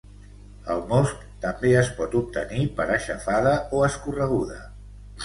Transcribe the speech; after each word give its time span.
El 0.75 0.79
most 0.91 1.19
també 1.43 1.73
es 1.81 1.91
pot 1.99 2.17
obtenir 2.19 2.63
per 2.79 2.87
aixafada 2.95 3.53
o 3.81 3.85
escorreguda. 3.89 4.59